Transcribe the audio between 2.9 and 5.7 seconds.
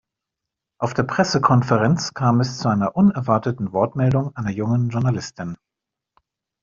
unerwarteten Wortmeldung einer jungen Journalistin.